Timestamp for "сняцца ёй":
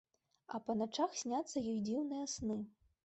1.23-1.77